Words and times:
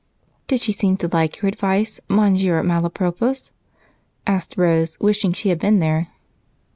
"Did 0.47 0.61
she 0.61 0.71
seem 0.71 0.97
to 0.97 1.07
like 1.07 1.43
your 1.43 1.47
advice, 1.47 1.99
Monsieur 2.09 2.63
Malapropos?" 2.63 3.51
asked 4.25 4.57
Rose, 4.57 4.99
wishing 4.99 5.31
she 5.31 5.49
had 5.49 5.59
been 5.59 5.77
there. 5.77 6.07